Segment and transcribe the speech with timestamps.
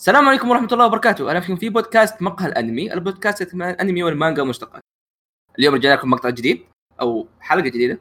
[0.00, 4.02] السلام عليكم ورحمة الله وبركاته، أهلا فيكم في بودكاست مقهى الأنمي، البودكاست يتكلم عن الأنمي
[4.02, 4.82] والمانجا والمشتقات.
[5.58, 6.64] اليوم رجعنا لكم مقطع جديد
[7.00, 8.00] أو حلقة جديدة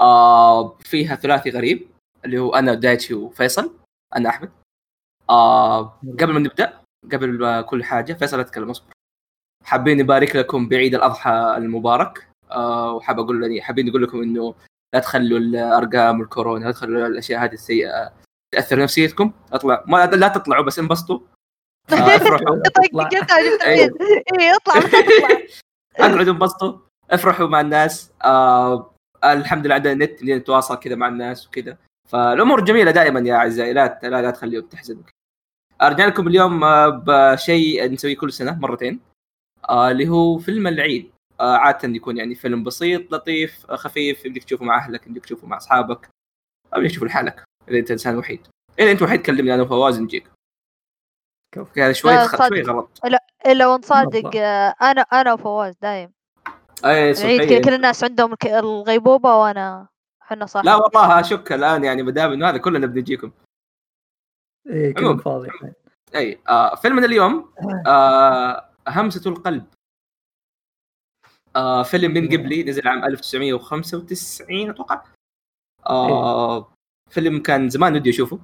[0.00, 1.88] آه فيها ثلاثي غريب
[2.24, 3.74] اللي هو أنا دايتشي وفيصل،
[4.16, 4.50] أنا أحمد.
[5.30, 5.82] آه
[6.20, 6.80] قبل ما نبدأ
[7.12, 8.92] قبل ما كل حاجة فيصل أتكلم أصبر.
[9.64, 14.54] حابين نبارك لكم بعيد الأضحى المبارك آه وحاب يعني حابين نقول لكم إنه
[14.94, 18.12] لا تخلوا الأرقام والكورونا لا تخلوا الأشياء هذه السيئة
[18.54, 19.84] تاثر نفسيتكم؟ أطلع.
[19.86, 21.20] ما لا تطلعوا بس انبسطوا.
[21.92, 22.56] آه، افرحوا.
[23.66, 23.90] اي
[24.56, 24.74] اطلع.
[26.00, 26.78] اقعدوا انبسطوا.
[27.10, 28.12] افرحوا مع الناس.
[28.24, 31.76] آه الحمد لله عندنا نت نتواصل كذا مع الناس وكذا.
[32.08, 33.72] فالأمور جميلة دائما يا أعزائي.
[33.72, 35.02] لا لا, لا تخليهم تحزنوا.
[35.82, 39.00] ارجع لكم اليوم آه، بشيء نسويه كل سنة مرتين.
[39.68, 41.10] آه اللي هو فيلم العيد.
[41.40, 44.26] آه عادة يكون يعني فيلم بسيط لطيف آه، خفيف.
[44.26, 46.08] يمديك تشوفه مع أهلك يمديك تشوفه مع أصحابك.
[46.76, 47.44] أو تشوفه لحالك.
[47.70, 48.46] اذا انت انسان وحيد
[48.78, 50.30] اذا أنت وحيد كلمني أنا وفواز نجيك
[51.56, 53.00] هذا شوي شوي غلط.
[53.04, 56.12] لا إلا ونصادق آه، أنا أنا وفواز دايم.
[56.84, 59.88] اي صحيح كل الناس عندهم الغيبوبة وانا
[60.22, 63.30] إحنا صح لا والله اشك الآن يعني ما دام إنه هذا كلنا بنجيكم.
[64.70, 65.48] اي كلهم فاضي.
[66.14, 67.52] اي آه فيلمنا اليوم
[67.86, 68.70] آه.
[68.88, 69.66] همسة القلب.
[71.56, 75.04] آه فيلم من قبلي نزل عام 1995 أتوقع.
[75.86, 76.77] آه
[77.10, 78.40] فيلم كان زمان ودي أشوفه.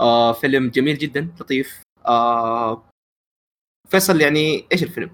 [0.00, 1.82] آه فيلم جميل جدا لطيف.
[2.06, 2.90] آه
[3.88, 5.10] فيصل يعني إيش الفيلم؟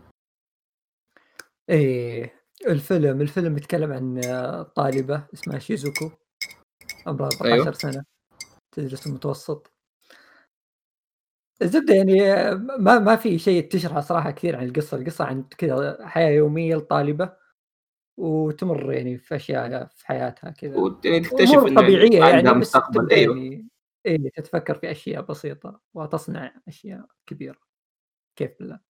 [1.68, 2.34] إيه
[2.66, 4.20] الفيلم الفيلم يتكلم عن
[4.76, 6.10] طالبة اسمها شيزوكو
[7.06, 7.72] عمرها 14 أيوه.
[7.72, 8.04] سنة
[8.72, 9.72] تدرس المتوسط.
[11.62, 12.14] الزبدة يعني
[12.78, 17.36] ما ما في شيء تشرح صراحة كثير عن القصة، القصة عن كذا حياة يومية لطالبة.
[18.16, 20.76] وتمر يعني في أشياء في حياتها كذا.
[20.76, 23.10] وتكتشف إنه طبيعية يعني مستقبل.
[23.10, 23.36] أيوه.
[23.36, 23.68] يعني
[24.06, 27.58] إيه تتفكر في أشياء بسيطة وتصنع أشياء كبيرة.
[28.38, 28.80] كيف بالله؟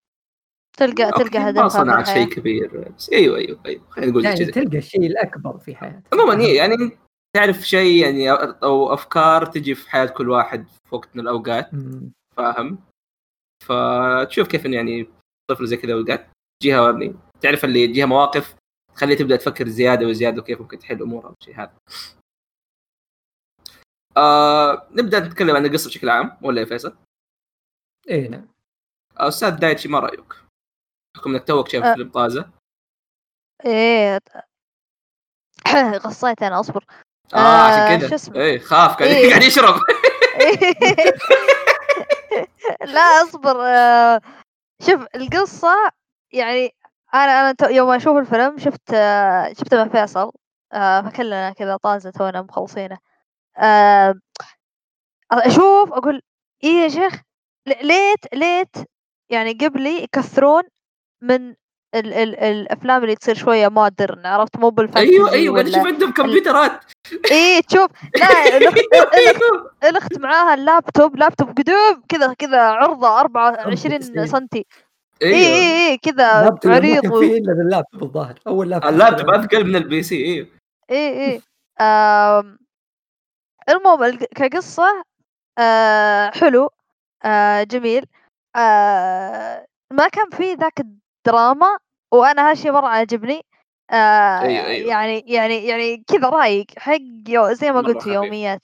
[0.78, 3.90] تلقى تلقى هدف ما صنعت شيء كبير بس أيوه أيوه أيوه.
[3.90, 6.14] خلينا نقول يعني تلقى الشيء الأكبر في حياتك.
[6.14, 6.98] عموما هي يعني
[7.36, 11.70] تعرف شيء يعني أو أفكار تجي في حياة كل واحد في وقت من الأوقات.
[12.36, 12.78] فاهم؟
[13.64, 15.08] فتشوف كيف يعني
[15.50, 16.30] طفل زي كذا أوقات.
[16.62, 18.54] تجيها يعني تعرف اللي تجيها مواقف
[18.96, 21.74] تخليها تبدأ تفكر زيادة وزيادة وكيف ممكن تحل امورها والشيء هذا
[24.16, 26.96] آه نبدأ نتكلم عن القصة بشكل عام ولا يا فيصل؟
[28.08, 28.48] إيه نعم
[29.20, 30.34] آه، أستاذ دايتشي ما رأيك؟
[31.14, 31.94] بحكم إنك توك شايف أه.
[31.94, 32.50] فيلم طازة
[33.64, 34.18] إيه
[36.06, 36.84] غصيت أنا أصبر
[37.34, 39.30] آه, آه عشان كذا إيه خاف قاعد إيه.
[39.30, 39.80] قاعد يشرب
[42.94, 44.20] لا أصبر آه
[44.82, 45.92] شوف القصة
[46.32, 46.74] يعني
[47.24, 50.32] أنا أنا يوم أشوف الفيلم شفت آه شفته مع فيصل.
[50.72, 52.98] آه فكلنا كذا طازة تونا مخلصينه.
[53.58, 54.14] آه
[55.32, 56.22] أشوف أقول
[56.64, 57.22] إيه يا شيخ؟
[57.82, 58.76] ليت ليت
[59.30, 60.62] يعني قبلي يكثرون
[61.22, 61.54] من
[61.94, 66.12] ال ال الأفلام اللي تصير شوية مودرن عرفت؟ مو بالفانتزي أيوه أيوه أنا شوف عندهم
[66.12, 66.84] كمبيوترات.
[67.30, 68.58] اي تشوف لا
[69.90, 74.66] الأخت معاها اللابتوب لابتوب قدوم كذا كذا عرضة 24 سنتي.
[75.22, 77.22] اي اي اي كذا عريض و...
[77.22, 78.92] إلا باللابتوب الظاهر أول لابتوب.
[78.92, 80.46] اللابتوب اثقل من ال PC اي
[80.90, 81.42] اي اي
[83.68, 85.04] المهم كقصة
[85.58, 86.70] آه حلو
[87.24, 88.06] آه جميل.
[88.56, 91.78] آه ما كان في ذاك الدراما
[92.12, 93.42] وأنا هالشي مرة عاجبني.
[93.90, 94.88] آه أيوه أيوه.
[94.88, 98.62] يعني يعني يعني كذا رايق حق يو زي ما قلت يوميات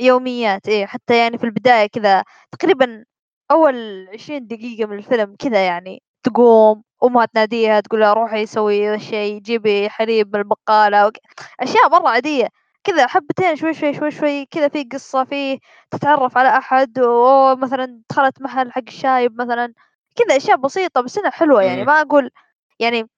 [0.00, 2.24] يوميات إيه حتى يعني في البداية كذا
[2.58, 3.04] تقريبا
[3.50, 9.38] أول عشرين دقيقة من الفيلم كذا يعني تقوم أمها تناديها تقول لها روحي سوي شيء
[9.38, 11.12] جيبي حليب من البقالة
[11.60, 12.48] أشياء مرة عادية
[12.84, 15.58] كذا حبتين شوي شوي شوي شوي كذا في قصة في
[15.90, 19.74] تتعرف على أحد ومثلا دخلت محل حق الشايب مثلا
[20.16, 22.30] كذا أشياء بسيطة بس إنها حلوة يعني ما أقول
[22.78, 23.10] يعني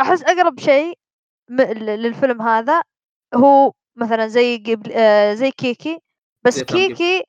[0.00, 0.98] أحس أقرب شيء
[1.50, 2.82] للفيلم هذا
[3.34, 6.00] هو مثلا زي قبل آه زي كيكي
[6.44, 7.24] بس كيكي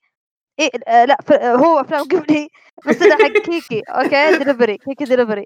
[0.60, 1.18] إيه آه لأ
[1.56, 2.50] هو أفلام قبلي
[2.88, 5.46] بس أنا حق كيكي أوكي؟ دليفري كيكي دليفري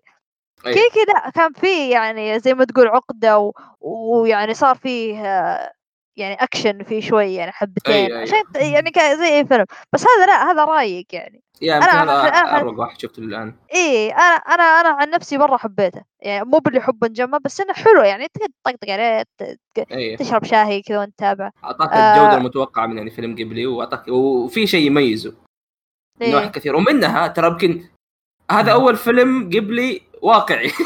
[0.64, 3.52] كيكي لأ كان فيه يعني زي ما تقول عقدة
[3.82, 5.72] ويعني صار فيه آه
[6.18, 7.94] يعني اكشن فيه شوي يعني حبتين.
[7.96, 8.74] أيوة عشان أيوة.
[8.74, 9.66] يعني زي اي فيلم.
[9.94, 11.43] بس هذا لأ هذا رايق يعني.
[11.62, 16.02] يعني أنا هذا أروق واحد شفته الان إي أنا أنا أنا عن نفسي مرة حبيته.
[16.20, 19.24] يعني مو باللي حب نجمه بس إنه حلو يعني تطقطق عليه.
[20.18, 21.52] تشرب شاهي كذا وأنت تتابع.
[21.64, 22.14] أعطاك آه.
[22.14, 25.34] الجوده المتوقعة من يعني فيلم قبلي واعطاك وفي شيء يميزه.
[26.22, 26.32] إيه.
[26.32, 26.76] نواحي كثير.
[26.76, 27.84] ومنها ترى يمكن
[28.52, 30.72] هذا أول فيلم قبلي واقعي.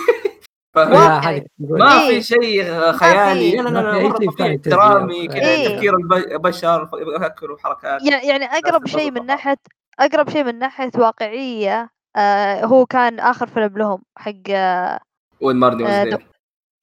[1.58, 3.56] ما في شيء خيالي.
[3.56, 4.00] لا لا
[4.40, 8.02] لا درامي كذا تفكير البشر يفكروا حركات.
[8.04, 9.58] يعني أقرب شيء من ناحية
[10.00, 15.00] أقرب شيء من ناحية واقعية آه هو كان آخر فيلم لهم حق آه
[15.42, 16.28] When Marnie آه، Was There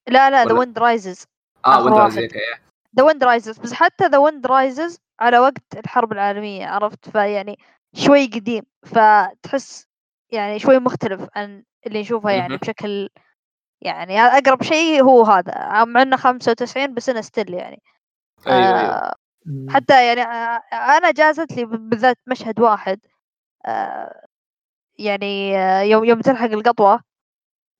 [0.07, 1.25] لا لا The Wind Rises
[1.65, 2.01] آه آخر وين واحد.
[2.17, 2.61] Rises إيه.
[2.97, 7.59] The Wind Rises بس حتى The Wind Rises على وقت الحرب العالمية عرفت؟ فيعني
[7.93, 9.87] شوي قديم فتحس
[10.31, 12.57] يعني شوي مختلف عن اللي نشوفه يعني.
[12.57, 13.09] بشكل
[13.81, 15.83] يعني أقرب شيء هو هذا.
[15.85, 17.81] مع إنه 95 بس إنه still يعني.
[18.47, 18.79] أيوه أيوه.
[18.79, 19.15] آه
[19.69, 22.99] حتى يعني آه، أنا جازت لي بالذات مشهد واحد
[23.65, 24.25] آه،
[24.99, 26.99] يعني آه، يوم يوم تلحق القطوة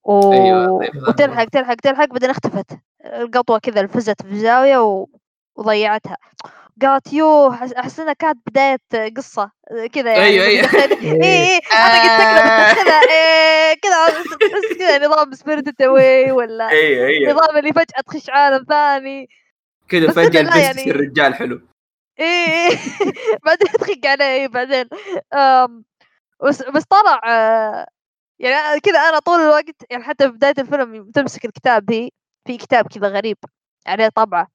[0.03, 0.33] و...
[0.33, 1.09] أيوة، أيوة.
[1.09, 2.65] وتلحق تلحق تلحق بعدين اختفت.
[3.05, 5.07] القطوة كذا لفت في زاوية و...
[5.55, 6.17] وضيعتها.
[6.81, 8.79] قالت أحس- أحس إنها كانت بداية
[9.17, 9.51] قصة
[9.93, 10.69] كذا يعني أيوة، أيوة.
[10.73, 17.33] اي اي أنا قلت بتدخلها إيه، كذا تحس كذا نظام Spirited Away ولا أيوه أيوه.
[17.33, 19.29] نظام اللي فجأة تخش عالم ثاني.
[19.89, 21.61] كذا فجأة البنت يعني- تصير رجال حلو.
[22.19, 22.77] إيه إيه.
[23.45, 24.89] بعدين تخق عليه إيه بعدين.
[26.43, 27.87] بس بس طلع آه،
[28.39, 32.09] يعني كذا أنا طول الوقت يعني حتى في بداية الفيلم تمسك الكتاب هي
[32.47, 33.37] في كتاب كذا غريب
[33.87, 34.47] عليه طبعة.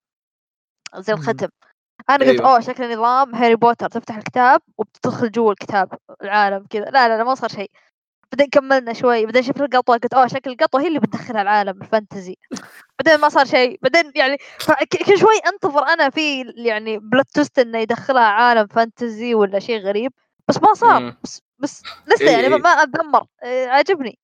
[0.97, 1.13] زي.
[1.13, 1.49] الختم.
[2.11, 2.51] أنا قلت أيوة.
[2.51, 3.89] أوه شكل نظام هاري بوتر.
[3.89, 6.85] تفتح الكتاب وبتدخل جوا الكتاب العالم كذا.
[6.85, 7.71] لا لا لا ما صار شيء.
[8.33, 12.37] بعدين كملنا شوي بعدين شفت القطوه قلت أوه شكل القطوه هي اللي بتدخلها العالم الفانتزي
[12.99, 14.37] بعدين ما صار شيء بعدين يعني
[15.07, 20.13] كل شوي أنتظر أنا في يعني بلوت توست إنه يدخلها عالم فانتزي ولا شيء غريب
[20.49, 21.17] بس ما صار.
[21.25, 22.83] بس بس لسه إيه يعني ما- إيه.
[22.83, 24.19] أتذمر إيه، عجبني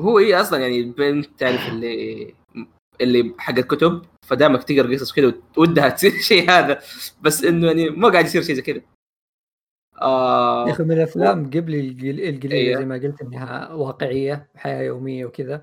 [0.00, 2.34] هو هي أصلا يعني البنت تعرف اللي
[3.00, 6.80] اللي حق الكتب فدامك تقرا قصص كذا ودها تصير شيء هذا
[7.20, 8.80] بس إنه يعني ما قاعد يصير شيء زي كذا
[9.96, 12.78] يا آه أخي من الأفلام قبل القل- القليله أيوه.
[12.80, 15.62] زي ما قلت إنها واقعية حياة يومية وكذا.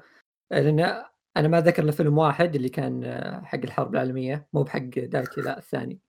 [0.52, 1.04] لأن
[1.38, 5.58] أنا ما ذكر إلا فيلم واحد اللي كان حق الحرب العالمية مو بحق دايتي لا
[5.58, 6.00] الثاني.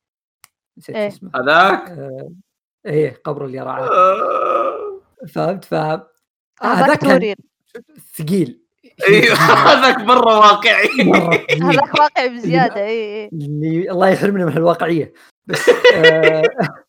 [0.79, 1.09] نسيت إيه.
[1.09, 1.31] اسمه.
[1.35, 2.33] هذاك؟ آه،
[2.87, 5.01] إيه قبر اليرعات آه.
[5.29, 5.75] فهمت؟ ف
[6.63, 7.35] هذاك كان
[8.17, 8.61] ثقيل.
[9.09, 9.35] أيوه
[9.71, 10.89] هذاك مرة واقعي.
[11.63, 15.13] هذاك واقعي بزيادة اي اي اللي الله يحرمنا من الواقعية.
[15.47, 16.43] بس آه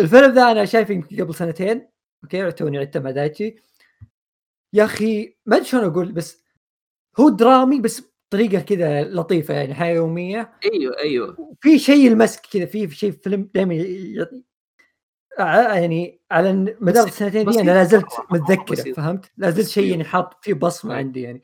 [0.00, 1.88] الفيلم ذا أنا شايفه يمكن قبل سنتين
[2.24, 3.56] أوكي توني عدته مع دايتشي
[4.72, 6.44] يا أخي ما أدري شلون أقول بس
[7.20, 12.66] هو درامي بس بطريقة كذا لطيفة يعني حياة يومية أيوه أيوه في شيء المسك كذا
[12.66, 13.74] في شيء في فيلم دائما
[15.38, 18.92] يعني على مدار السنتين دي أنا لا زلت متذكره.
[18.92, 20.98] فهمت؟ لا زلت شيء يعني حاط فيه بصمة أي.
[20.98, 21.42] عندي يعني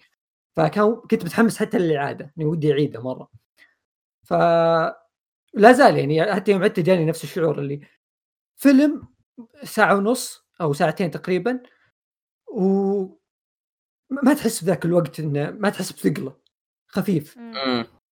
[0.57, 3.31] فكان كنت متحمس حتى للإعادة يعني ودي أعيده مرة
[4.25, 4.33] ف
[5.55, 7.81] لا زال يعني حتى يوم عدته جاني نفس الشعور اللي
[8.57, 9.09] فيلم
[9.65, 11.61] ساعة ونص أو ساعتين تقريبا
[12.53, 12.63] و
[14.11, 16.37] ما تحس بذاك الوقت إنه ما تحس بثقله
[16.89, 17.39] خفيف.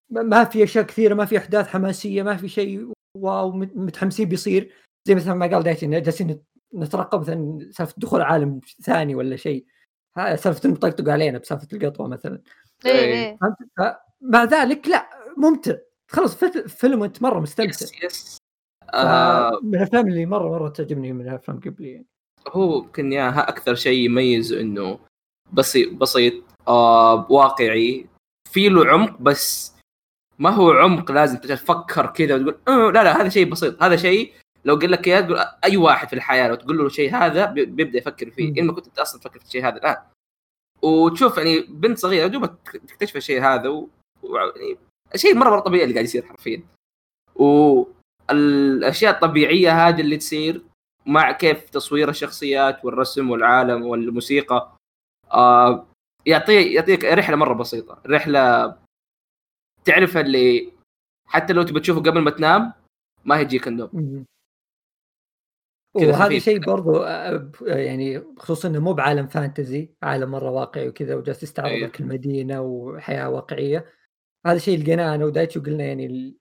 [0.10, 4.30] ما- ما في أشياء كثيرة ما في أحداث حماسية ما في شيء واو مت- متحمسين
[4.30, 4.74] بيصير.
[5.07, 6.44] زي مثلا ما قال دايتي إن جالسين نت-
[6.74, 9.66] نترقب مثلا سالفة دخول عالم ثاني ولا شيء.
[10.18, 12.42] ها- سالفة إنهم طقطقوا علينا بسالفة القطوة مثلا.
[12.86, 13.30] إيه.
[13.31, 15.75] اي فهمت؟ مع ذلك لا ممتع.
[16.07, 17.69] خلص فت- فيلم وانت مرة مستمتع.
[17.69, 18.38] yes yes
[18.94, 22.06] آه من الأفلام اللي مره مرة تعجبني من الأفلام قبلي يعني.
[22.48, 25.00] هو يمكن يا أكثر شيء يميز إنه
[25.54, 26.34] بسيط بسيط
[26.68, 28.06] آه واقعي
[28.51, 29.74] في له عمق بس
[30.39, 34.34] ما هو عمق لازم تفكر كذا وتقول آه لا لا هذا شيء بسيط هذا شيء
[34.66, 37.66] لو قال لك إياه تقول أي واحد في الحياة لو تقول له شيء هذا بي-
[37.66, 38.57] بيبدأ يفكر فيه مم.
[38.57, 39.97] ان ما كنت أنت أصلا تفكر في الشيء هذا الآن
[40.81, 43.90] وتشوف يعني بنت صغيرة دوبك تكتشف الشيء هذا و...
[44.23, 44.35] و...
[44.38, 44.78] يعني
[45.16, 46.64] شيء مره مرة طبيعي اللي قاعد يصير حرفيا
[48.30, 50.62] والاشياء الطبيعية هذه اللي تصير
[51.06, 54.78] مع كيف تصوير الشخصيات والرسم والعالم والموسيقى
[55.34, 55.88] آه
[56.26, 58.76] يعطيك يعطيك رحلة مرة بسيطة رحلة
[59.86, 60.72] تعرف اللي
[61.26, 62.74] حتى لو تبي تشوفه قبل ما تنام
[63.26, 64.26] ما يجيك النوم
[65.96, 66.60] وهذا شيء.
[66.60, 71.69] برضو آه، آه، يعني خصوصا إنه مو بعالم فانتزي عالم مرة واقعي وكذا وجالس يستعرض
[71.72, 71.88] أيوه.
[71.88, 73.86] لك المدينة وحياة واقعية
[74.46, 76.36] هذا الشيء لقيناه أنا ودايتشي وقلنا يعني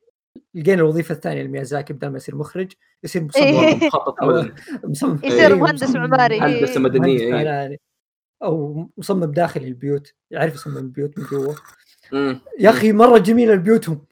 [0.55, 2.73] لقينا الوظيفة الثانية لميازاكي بدل ما يصير مخرج
[3.05, 3.43] يصير مصمم.
[3.45, 3.87] إيه.
[3.87, 4.52] مخطط مدن
[4.85, 5.21] مصمم.
[5.25, 6.35] يصير إيه، مهندس معماري.
[6.35, 6.59] إيه.
[6.59, 7.78] هندسه مدنيه مهندس إيه.
[8.43, 11.55] أو مصمم داخلي البيوت يعرف يصمم البيوت من جوا.
[12.59, 14.07] يا أخي مرة جميلة بيوتهم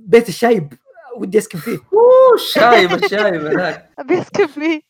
[0.00, 0.72] بيت الشايب
[1.16, 1.78] ودي أسكن فيه.
[1.92, 4.80] أوه الشايب الشايب هذاك بيسكن فيه.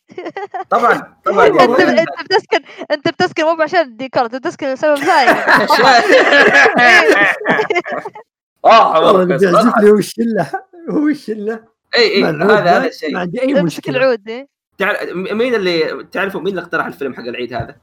[0.71, 5.31] طبعا طبعا أنت أنت بتسكن أنت بتسكن مو عشان الديكور أنت بتسكن لسبب ثاني.
[8.65, 9.25] آه والله.
[9.25, 10.51] بيعجبني هو الشلة؟
[10.91, 11.65] هو الشلة؟
[11.95, 13.15] اي اي هذا هذا ذا الشيء.
[13.15, 14.49] ما عندي اي امسك مشكله العود إيه.
[14.79, 17.81] تعرف مين اللي تعرفوا مين اللي اقترح الفيلم حق العيد هذا؟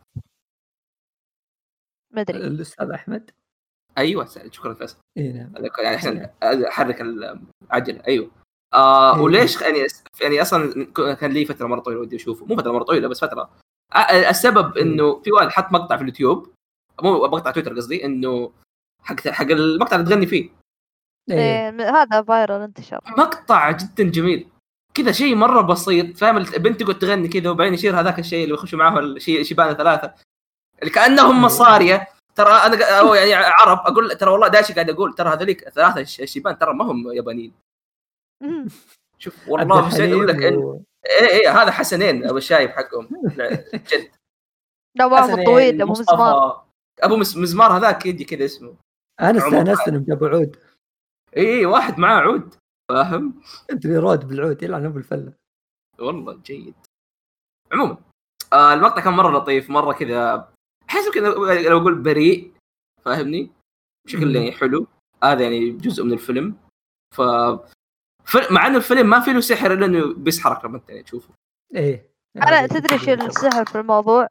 [2.11, 2.37] ما أدري.
[2.37, 3.31] الأستاذ أحمد.
[3.97, 4.97] أيوه شكرا فيصل.
[5.17, 5.53] اي نعم.
[5.79, 8.01] يعني عشان احرك العجلة.
[8.07, 8.31] أيوه.
[8.73, 9.21] آه إيه.
[9.21, 9.87] وليش يعني
[10.21, 12.45] يعني أصلا كان لي فترة مرة طويلة ودي أشوفه.
[12.45, 13.49] مو فترة مرة طويلة بس فترة.
[14.29, 16.53] السبب إنه في واحد حط مقطع في اليوتيوب
[17.03, 18.51] مو مقطع تويتر قصدي إنه
[19.03, 20.49] حق حق المقطع اللي تغني فيه.
[21.29, 21.69] إيه.
[21.69, 24.49] إيه هذا فايرال انتشر مقطع جدا جميل.
[24.93, 28.79] كذا شيء مرة بسيط فاهم؟ البنت تقعد تغني كذا وبعدين يصير هذاك الشيء اللي يخشوا
[28.79, 30.13] معاه الشيء شيبان ثلاثة.
[30.79, 32.07] اللي كانهم مصارية.
[32.35, 36.03] ترى أنا ق- أو يعني عرب أقول ترى والله داشي قاعد أقول ترى هذوليك ثلاثة
[36.03, 37.53] شيبان ترى ما هم يابانيين.
[39.17, 43.09] شوف والله حسين أقول لك إن إيه إيه هذا حسنين أبو الشايب حقهم.
[43.35, 44.11] لا، جد.
[44.95, 45.91] لا حسنين، الطويل أبو.
[45.91, 46.63] مسمار
[46.99, 48.75] أبو مزمار هذاك يجي كذا اسمه.
[49.21, 50.57] أنا استأنست إنهم جابوا عود.
[51.37, 52.55] إي إي واحد معاه عود.
[52.89, 55.33] فاهم؟ ادري رود بالعود يلعن ابو الفلة.
[55.99, 56.75] والله جيد.
[57.71, 57.97] عموما
[58.53, 60.53] آه المقطع كان مرة لطيف مرة كذا
[60.89, 61.29] أحس كذا
[61.69, 62.53] لو أقول بريء
[63.05, 63.51] فاهمني؟
[64.05, 64.35] بشكل.
[64.35, 64.87] يعني حلو.
[65.23, 66.57] هذا يعني جزء من الفيلم.
[67.15, 67.21] ف
[68.51, 71.33] مع انه الفيلم ما فيه له سحر إلا إنه بيسحرك لما انت يعني تشوفه.
[71.75, 72.09] إيه.
[72.37, 74.27] أنا تدري إيش السحر في الموضوع؟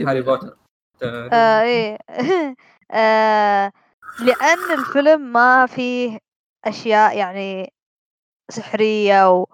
[0.00, 0.56] هاري بوتر.
[1.02, 1.98] آه إيه.
[2.90, 3.72] آه
[4.20, 6.18] لأن الفيلم ما فيه
[6.64, 7.72] أشياء يعني
[8.50, 9.46] سحرية و...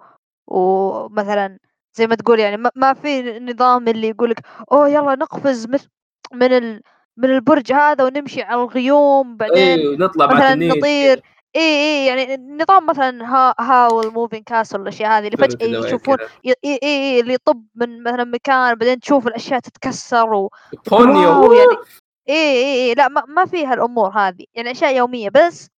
[0.47, 1.59] ومثلا
[1.93, 4.39] زي ما تقول يعني ما, في نظام اللي يقولك
[4.71, 5.89] أوه يلا نقفز مثل
[6.33, 6.81] من ال...
[7.17, 11.21] من البرج هذا ونمشي على الغيوم بعدين إيه نطلع مثلا نطير.
[11.55, 16.17] اي اي يعني نظام مثلا ها Howl Moving Castle الاشياء هذه اللي فجأة يشوفون.
[16.45, 20.49] اي اي اي اللي يطب من مثلا مكان بعدين تشوف الأشياء تتكسر و...
[20.91, 21.53] Ponyo.
[21.53, 21.77] يعني
[22.31, 25.69] اي اي اي لا ما, ما فيها الأمور هذه يعني أشياء يومية بس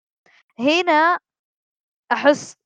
[0.60, 1.18] هنا
[2.12, 2.56] أحس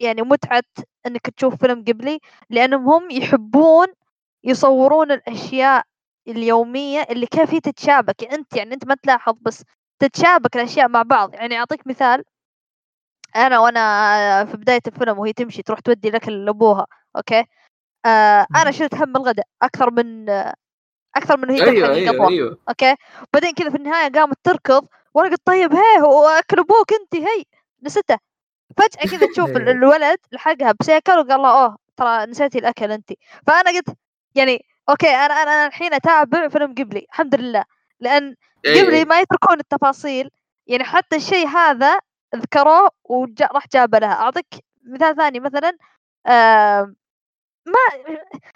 [0.00, 0.62] يعني متعة
[1.06, 2.20] إنك تشوف فيلم قبلي
[2.50, 3.86] لأنهم هم يحبون
[4.44, 5.84] يصورون الأشياء
[6.28, 9.64] اليومية اللي كيف هي تتشابك يعني أنت يعني أنت ما تلاحظ بس
[10.02, 11.34] تتشابك الأشياء مع بعض.
[11.34, 12.24] يعني أعطيك مثال
[13.36, 16.86] أنا وأنا في بداية الفيلم وهي تمشي تروح تودي الأكل لأبوها
[17.16, 17.44] أوكي؟
[18.06, 20.26] آه أنا شلت هم الغداء أكثر من
[21.16, 22.58] أكثر من هي تلحق أيوه قبله أيوه.
[22.68, 22.96] أوكي؟
[23.32, 27.44] بعدين كذا في النهاية قامت تركض وأنا قلت طيب هي هو اكل أبوك انت هي
[27.82, 28.18] نسيته.
[28.76, 29.56] فجأة كذا تشوف إيه.
[29.56, 33.12] الولد لحقها بسيكل وقال لها أوه ترى نسيتي الأكل انت.
[33.46, 33.88] فأنا قلت
[34.34, 37.64] يعني أوكي أنا أنا أنا الحين أتابع فيلم قبلي الحمد لله.
[38.00, 39.04] لأن قبلي إيه.
[39.04, 40.30] ما يتركون التفاصيل
[40.66, 41.98] يعني حتى الشيء هذا
[42.36, 44.46] ذكروه وراح جابه لها أعطيك
[44.86, 45.76] مثال ثاني مثلا
[46.26, 46.94] آه
[47.66, 48.02] ما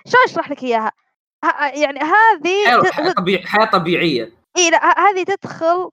[0.07, 0.93] شلون أشرح لك إياها؟
[1.75, 4.33] يعني هذه حياة- حياة طبيعية حياة طبيعية.
[4.57, 5.91] إي لا هذه تدخل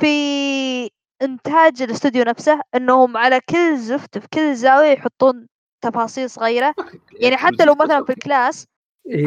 [0.00, 0.90] في
[1.22, 5.46] إنتاج الاستوديو نفسه إنهم على كل زفت في كل زاوية يحطون
[5.84, 6.74] تفاصيل صغيرة.
[7.20, 8.66] يعني حتى لو مثلا في ال class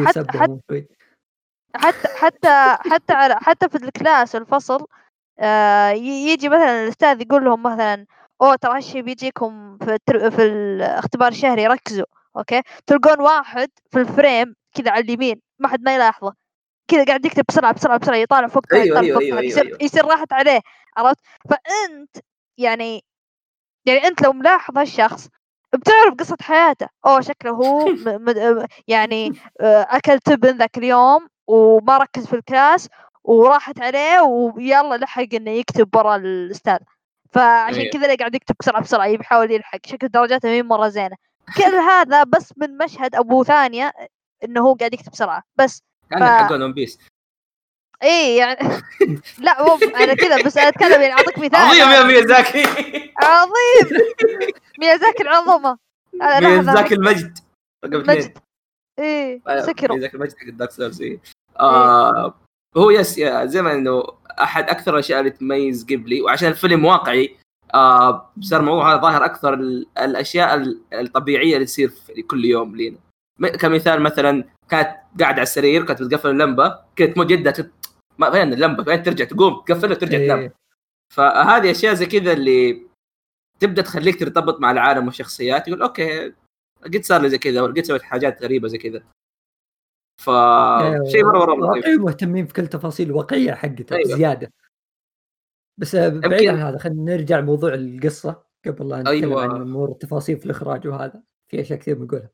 [0.06, 0.46] حتى- حتى-
[1.76, 4.86] حتى حتى حتى على حتى في ال class الفصل
[5.38, 8.06] آه يجي مثلا الأستاذ يقول لهم مثلا
[8.42, 10.30] أوه ترى هالشيء بيجيكم في التر...
[10.30, 12.04] في الاختبار الشهري ركزوا.
[12.36, 15.40] أوكي؟ تلقون واحد في ال frame كذا على اليمين.
[15.60, 16.34] ما حد ما يلاحظه
[16.88, 19.52] كذا قاعد يكتب بسرعة بسرعة بسرعة يطالع فوق أيوة، يطالع أيوة، فوق أيوة، تحت، أيوة،
[19.52, 19.78] يصير أيوة.
[19.80, 20.60] يصير راحت عليه
[20.96, 21.18] عرفت
[21.50, 22.16] فأنت
[22.58, 23.04] يعني
[23.86, 25.28] يعني أنت لو ملاحظ هالشخص
[25.74, 27.88] بتعرف قصة حياته أوه شكله هو.
[28.88, 32.88] يعني آه، أكل تبن ذاك اليوم وما ركز في ال class
[33.24, 36.78] وراحت عليه ويلا لحق إنه يكتب ورا الأستاذ
[37.32, 37.92] فعشان أيوة.
[37.92, 41.16] كذا اللي قاعد يكتب بسرعة بسرعة يحاول يلحق شكل درجاته مي مرة زينة
[41.56, 43.92] كل هذا بس من مشهد أبو ثانية
[44.44, 46.98] إنه هو قاعد يكتب بسرعة بس كان ف- حقون One Piece
[48.02, 48.68] إيه يعني
[49.38, 51.56] لا مو أنا كذا بس أنا أتكلم يعني أعطيك مثال.
[51.56, 52.62] عظيم يا ميازاكي.
[53.22, 53.98] عظيم.
[54.78, 55.78] ميازاكي العظمة.
[56.14, 57.38] ميازاكي المجد.
[57.84, 58.16] رقم اثنين.
[58.18, 58.38] مجد
[58.98, 61.20] إيه أيوة، سكروا ميازاكي المجد حق ال Dark Souls إيه.
[61.60, 62.34] آه
[62.76, 64.02] هو yes يا زي ما إنه
[64.42, 67.36] أحد أكثر الأشياء اللي تميز جيبلي وعشان الفيلم واقعي
[67.74, 72.76] آه صار الموضوع هذا ظاهر أكثر ال- الأشياء ال- الطبيعية اللي تصير في كل يوم
[72.76, 72.98] لينا.
[73.48, 77.72] كمثال مثلا كانت قاعدة على السرير كانت بتقفل اللمبة كانت تموت جدها تت...
[78.18, 80.38] ما فين اللمبة؟ فين ترجع؟ تقوم تقفلها وترجع تنام.
[80.38, 80.54] إيه.
[81.14, 82.86] فهذه أشياء زي كذا اللي
[83.60, 86.32] تبدأ تخليك ترتبط مع العالم والشخصيات يقول okay
[86.84, 89.02] قد صار لي زي كذا قد سويت حاجات غريبة زي كذا.
[90.20, 90.30] ف
[91.12, 94.14] شيء مرة مرة واقعي مهتمين في كل تفاصيل الواقعية حقته أيوة.
[94.14, 94.52] بزياده
[95.78, 99.42] بس بعيد عن هذا خلينا نرجع لموضوع القصة قبل لا نتكلم أيوة.
[99.42, 101.22] عن أمور التفاصيل في الإخراج وهذا.
[101.48, 102.30] في أشياء كثير بنقولها.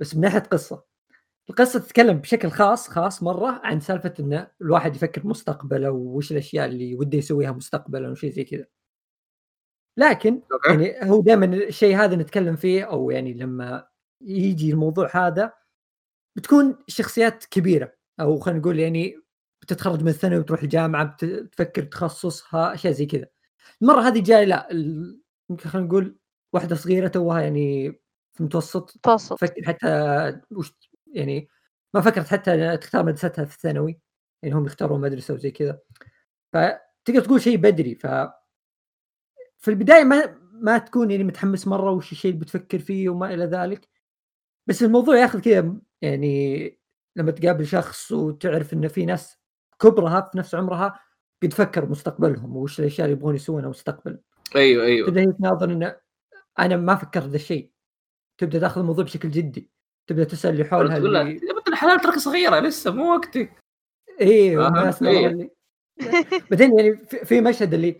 [0.00, 0.84] بس من ناحية قصة.
[1.50, 6.94] القصة تتكلم بشكل خاص خاص مرة عن سالفة إن الواحد يفكر مستقبله وش الأشياء اللي
[6.94, 8.66] وده يسويها مستقبلا وشيء زي كذا.
[9.96, 13.88] لكن يعني هو دائما الشيء هذا نتكلم فيه أو يعني لما
[14.22, 15.52] يجي الموضوع هذا
[16.36, 17.92] بتكون شخصيات كبيرة.
[18.20, 19.22] أو خلينا نقول يعني
[19.62, 23.26] بتتخرج من الثانوي وتروح الجامعة بتفكر تخصصها أشياء زي كذا.
[23.82, 24.68] المرة هذه جاي لا
[25.60, 26.18] خلينا نقول
[26.52, 27.99] واحدة صغيرة توها يعني
[28.32, 29.40] في متوسط متوسط.
[29.40, 30.74] فكر حتى وش
[31.14, 31.48] يعني
[31.94, 34.00] ما فكرت حتى تختار مدرستها في الثانوي
[34.42, 35.78] يعني هم يختاروا مدرسة وزي كذا.
[36.52, 38.06] فتقدر تقول شيء بدري ف
[39.58, 43.44] في البداية ما ما تكون يعني متحمس مرة وش الشيء اللي بتفكر فيه وما إلى
[43.44, 43.88] ذلك.
[44.66, 46.80] بس الموضوع ياخذ كذا يعني
[47.16, 49.38] لما تقابل شخص وتعرف ان في ناس
[49.80, 51.00] كبرها في نفس عمرها
[51.42, 54.20] قد فكر مستقبلهم وش الأشياء اللي يبغون يسوونها مستقبل.
[54.56, 55.08] أيوه أيوه.
[55.08, 55.96] تبدأ هي تناظر ان
[56.58, 57.70] أنا ما فكرت ذا الشيء.
[58.40, 59.70] تبدأ تاخذ الموضوع بشكل جدي
[60.08, 63.52] تبدأ تسأل اللي حولها تقول لها بنت الحلال ترك صغيرة لسه مو وقتك.
[64.20, 65.50] نظرة اللي
[66.50, 67.96] بعدين يعني في في مشهد اللي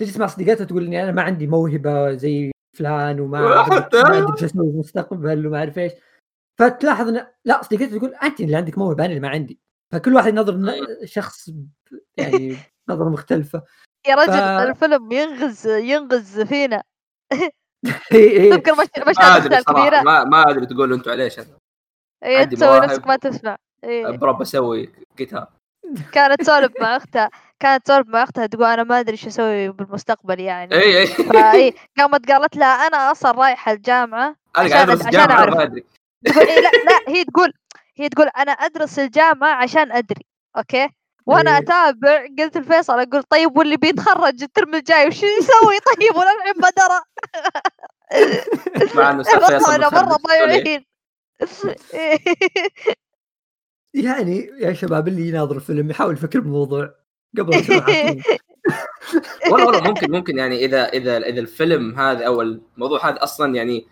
[0.00, 4.32] تجلس مع صديقاتها تقول إني أنا ما عندي موهبة زي فلان وما حتى ما أدري
[4.32, 5.92] إيش أسوي في المستقبل وما أعرف إيش.
[6.60, 9.60] فتلاحظ ان لا صديقتها تقول انت اللي عندك موهبة أنا اللي ما عندي.
[9.92, 11.50] فكل واحد ينظر ن- شخص
[12.16, 12.56] يعني
[12.88, 13.62] نظرة مختلفة.
[14.08, 16.82] يا رجل ف- الفيلم ينغز ينغز فينا.
[18.50, 21.46] تذكر مش- ما مشهد أدري أختها صراحة الكبيرة؟ ما, ما أدري تقول أنتم عليه أنا
[22.22, 22.80] هي عندي تسوي.
[22.80, 23.56] نفسك ما تسمع.
[23.84, 24.06] إيه.
[24.10, 25.46] برب أسوي جيتار
[26.12, 27.30] كانت تسولف مع أختها.
[27.60, 30.74] كانت تسولف مع أختها تقول أنا ما أدري إيش أسوي بالمستقبل يعني.
[30.74, 35.10] اي اي فاي قامت قالت لها أنا أصلا رايحة الجامعة أنا عشان قاعد أدرس عشان
[35.10, 35.54] جامعه أعرف.
[35.56, 35.84] ما أدري.
[36.26, 37.52] تقول إيه لا لا هي تقول
[37.96, 40.24] هي تقول أنا أدرس الجامعة عشان أدري.
[40.56, 40.88] okay؟
[41.26, 41.58] وأنا إيه.
[41.58, 46.70] أتابع قلت لفيصل أقول طيب واللي بيتخرج الترم الجاي وش يسوي طيب ولا الحين ما
[46.70, 47.00] درى
[48.94, 49.90] مع إنه أستاذ والله فيصل أنا.
[49.90, 50.84] مرة؟ ضايعين
[53.94, 56.94] يعني يا شباب اللي يناظر الفيلم يحاول يفكر بالموضوع
[57.38, 57.54] قبل.
[59.50, 63.86] والله والله ممكن ممكن يعني إذا إذا إذا الفيلم هذا أو الموضوع هذا أصلا يعني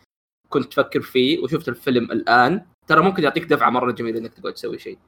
[0.49, 4.79] كنت تفكر فيه وشفت الفيلم الآن ترى ممكن يعطيك دفعة مرة جميلة إنك تقعد تسوي
[4.79, 4.99] شيء؟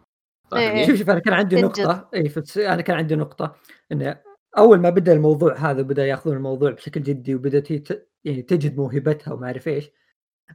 [0.57, 0.87] إيه.
[0.87, 1.63] شوف شوف أنا كان عندي.
[1.63, 2.33] نقطة اي
[2.73, 3.57] أنا كان عندي نقطة
[3.93, 4.21] إنه
[4.59, 8.77] أول ما بدأ الموضوع هذا بدا يأخذون الموضوع بشكل جدي وبدات هي ت- يعني تجد
[8.77, 9.91] موهبتها وما أعرف إيش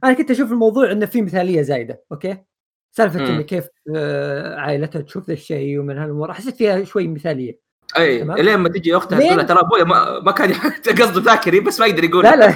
[0.04, 2.38] أنا كنت أشوف الموضوع إنه في مثالية زايدة okay
[2.96, 3.26] سالفة مم.
[3.26, 3.66] إنه كيف
[3.96, 7.60] آه، عائلتها تشوف ذا الشيء ومن هالأمور حسيت فيها شوي مثالية
[7.98, 8.22] أي.
[8.22, 10.52] إلين ما تجي أختها لين- تقول لها ترى ابويا ما, ما كان
[11.00, 12.54] قصده ذاكري بس ما يقدر يقول لا لا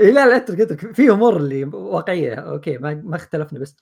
[0.00, 3.76] إيه لا لا اترك اترك في أمور اللي واقعية okay ما ما اختلفنا بس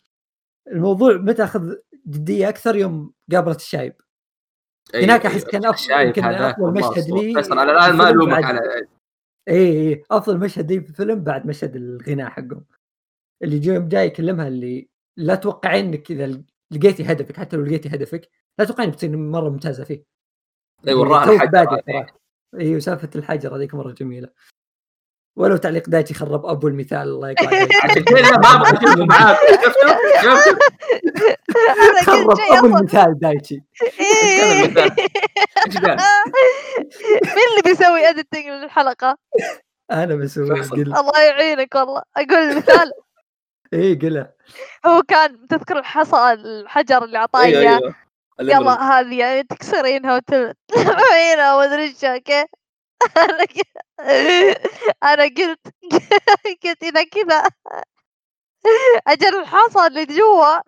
[0.72, 1.74] الموضوع متى أخذ
[2.06, 3.94] جدية أكثر يوم قابلت الشايب
[4.94, 5.40] أيوة، هناك أيوة.
[5.40, 7.10] كان الشايب يمكن والله مشهد.
[7.10, 8.60] لي فيصل أنا الان ما ألومك على
[9.48, 12.64] أي اي أفضل مشهد لي في الفيلم بعد مشهد الغناء حقهم
[13.42, 18.28] اللي يوم جاي يكلمها اللي لا توقعين إنك إذا لقيتي هدفك حتى لو لقيتي هدفك
[18.58, 20.04] لا توقعين بتصير مرة ممتازة فيه
[20.88, 20.94] اي.
[20.94, 21.50] صراحة
[22.60, 24.28] اي وسالفة الحجر هذيك مرة جميلة
[25.36, 27.48] ولو تعليق دايتشي خرب ابو المثال الله يقطع
[27.84, 29.38] عشان كذا ما أبغى أشوفه معاك.
[31.88, 33.62] أنا قلت خرب ابو المثال دايتشي
[34.00, 34.68] إيه.
[37.24, 39.18] مين اللي بيسوي editing للحلقة؟
[39.90, 42.02] أنا بسوي الله يعينك والله.
[42.16, 42.90] أقول المثال
[43.74, 44.32] اي قلها
[44.86, 47.94] هو كان تذكر الحصى الحجر اللي اعطاه أيوه إياه؟ أيوه.
[48.40, 52.44] يلا هذه يعني تكسرينها وتلعبينها ومدري إيش okay؟
[55.04, 55.60] أنا قلت
[56.64, 57.44] قلت إذا كذا
[59.08, 60.60] أجل الحصى اللي جوا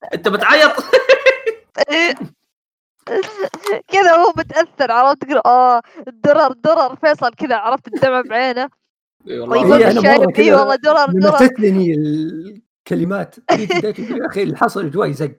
[0.14, 0.72] أنت بتعيط
[3.88, 8.70] كذا هو متاثر عرفت تقول آه الدرر درر فيصل كذا عرفت الدمع بعينه.
[9.28, 9.64] إي والله.
[9.64, 11.40] مرة إي والله درر درر.
[11.40, 13.36] لمستني الكلمات.
[13.38, 15.38] يا أخي اللي حصل جواي زق.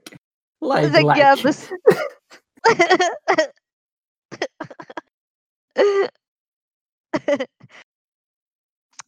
[0.62, 1.70] الله زق يابس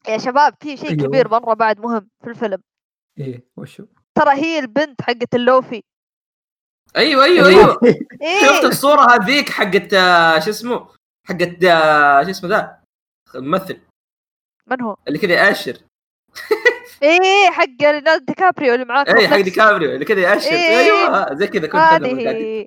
[0.09, 1.07] يا شباب في شيء أيوه.
[1.09, 2.63] كبير مرة بعد مهم في الفيلم.
[3.19, 5.83] إيه وشو؟ ترى هي البنت حقت ال lo-fi.
[6.97, 7.73] أيوه أيوه أيوه.
[8.43, 10.89] شفت إيه الصورة هذيك حقت آه، شو اسمه؟
[11.29, 12.79] حقت آه، شو اسمه ذا؟
[13.35, 13.81] الممثل
[14.67, 15.79] من هو؟ اللي كذا يأشر.
[17.03, 19.45] إيه حق ليوناردو دي كابريو اللي معاك اي حق روبلكس.
[19.45, 20.51] ديكابريو اللي كذا يأشر.
[20.51, 20.79] إيه.
[20.79, 22.67] أيوه زي كذا كنت هذه.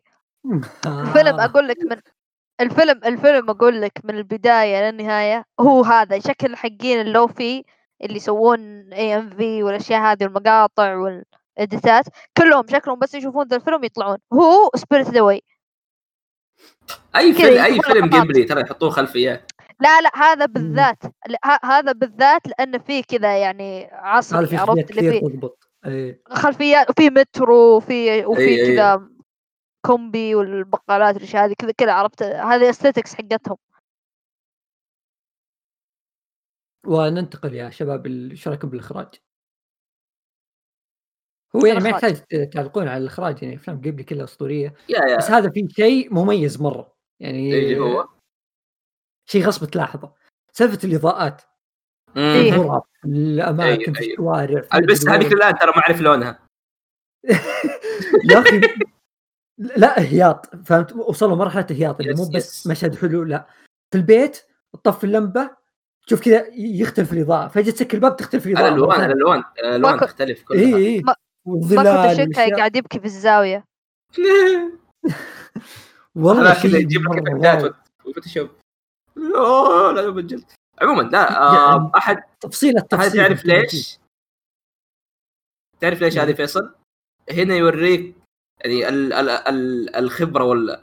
[0.86, 1.02] آه.
[1.02, 2.02] الفيلم أقول لك من
[2.62, 7.64] الفيلم الفيلم أقول لك من البداية للنهاية هو هذا شكل حقين ال lo-fi
[8.04, 10.96] اللي يسوون AMV والأشياء هذه والمقاطع
[11.58, 12.06] والاديتات
[12.38, 14.18] كلهم شكلهم بس يشوفون ذا الفيلم يطلعون.
[14.34, 15.42] هو Spirited Away
[17.16, 18.10] أي فيلم أي فيلم.
[18.10, 21.04] جيبلي ترى يحطون خلفيات لا لا هذا بالذات.
[21.64, 25.70] هذا بالذات لأن فيه كذا يعني في عرفت؟ خلفيات اللي فيه تضبط.
[25.86, 26.22] إيه.
[26.26, 28.76] خلفيات وفي مترو وفي وفي أي- أي.
[28.76, 29.10] كذا
[29.86, 33.58] كومبي والبقالات والاشياء هذه كذا كذا عرفت؟ هذه استاتكس حقتهم.
[36.88, 39.25] وننتقل يا شباب إيش رأيكم بالإخراج؟
[41.56, 42.12] هو يعني ما الإخراج.
[42.14, 46.14] يحتاج تعلقون على الإخراج يعني أفلام قبل كلها أسطورية يا يا بس هذا في شيء
[46.14, 48.08] مميز مرة يعني اللي هو
[49.30, 50.12] شيء غصب تلاحظه
[50.52, 51.42] سالفة الإضاءات.
[52.18, 52.54] إيه.
[52.54, 54.12] الغرف الأماكن في أيوه.
[54.14, 55.30] الشوارع في البس مدري هذه وين.
[55.34, 56.40] كلها ترى ما أعرف لونها
[58.32, 58.62] يا أخي
[59.58, 62.68] لا إهياط فهمت وصلوا مرحلة إهياط اللي مو بس.
[62.68, 63.48] مشهد حلو لا
[63.92, 64.42] في البيت
[64.74, 65.50] تطفي اللمبة
[66.08, 69.06] تشوف كذا يختلف الإضاءة فجأة تسكر الباب تختلف الإضاءة الالوان.
[69.06, 71.16] الالوان الالوان ماكو- تختلف كلها اي ما-
[71.46, 72.34] والظلال.
[72.58, 73.64] قاعد يبكي في الزاوية
[76.16, 77.74] والله هذا كذا يجيب لك واو.
[78.06, 78.50] وفوتوشوب
[79.16, 80.44] لا لا جد
[80.82, 84.00] عموما لا آه يعني احد تفصيل هذا التفصيل تعرف ليش؟
[85.80, 86.76] تعرف ليش هذه ليه؟ فيصل؟
[87.32, 88.16] هنا يوريك
[88.66, 90.80] يعني ال ال ال الخبرة وال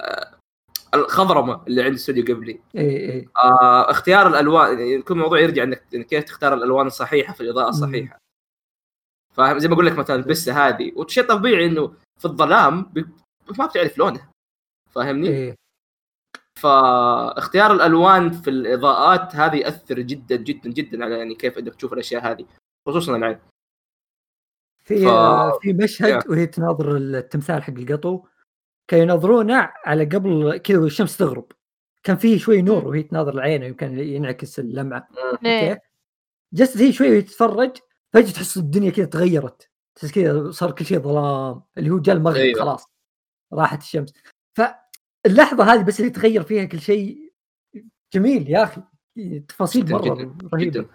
[0.95, 5.83] الخضرمه اللي عند الاستوديو قبلي اي اي آه اختيار الألوان يعني كل موضوع يرجع انك
[5.95, 8.22] إنك كيف تختار الألوان الصحيحة في الإضاءة الصحيحة
[9.33, 12.93] فاهم زي ما أقول لك مثلا البسة هذه وشيء طبيعي إنه في الظلام
[13.59, 14.31] ما بتعرف لونها
[14.91, 15.57] فاهمني؟ اي
[16.59, 22.31] فاختيار الألوان في الإضاءات هذه ياثر جدا جدا جدا على يعني كيف أنك تشوف الأشياء
[22.31, 22.47] هذه
[22.87, 23.39] خصوصا العين
[24.85, 28.23] في ف- في مشهد وهي تناظر التمثال حق القطو
[28.89, 31.53] كانوا يناظرونه على قبل كذا والشمس تغرب.
[32.03, 32.89] كان فيه شوي نور.
[32.89, 35.09] وهي تناظر العين يمكن ينعكس اللمعة.
[35.45, 35.71] إيه.
[35.73, 35.81] أوكي.
[36.53, 37.77] جلست هي شوي وهي تتفرج
[38.13, 39.71] فجأة تحس الدنيا كذا تغيرت.
[39.95, 41.63] تحس كذا صار كل شيء ظلام.
[41.79, 42.61] اللي هو جاء المغرب أيوة.
[42.61, 42.87] خلاص
[43.53, 44.13] راحت الشمس.
[44.57, 47.33] فاللحظة هذه بس اللي تغير فيها كل شيء
[48.15, 48.83] جميل يا أخي.
[49.49, 50.71] تفاصيل جداً مرة جداً رهيبة.
[50.71, 50.89] جدا.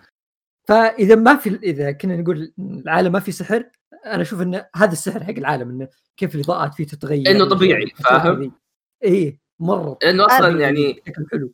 [0.67, 3.69] فإذا ما في إذا كنا نقول العالم ما في سحر
[4.05, 8.51] أنا أشوف إن هذا السحر حق العالم إنه كيف الإضاءات فيه تتغير إنه طبيعي، فاهم؟
[9.05, 9.97] اي مرة.
[10.03, 11.53] لأنه أصلا يعني حلو.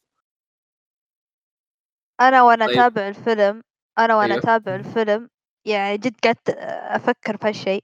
[2.22, 2.78] أنا وأنا طيب.
[2.78, 3.62] أتابع الفيلم
[4.00, 4.44] أنا وأنا أيوه.
[4.44, 5.30] أتابع الفيلم
[5.66, 7.84] يعني جد قعدت أفكر في هالشيء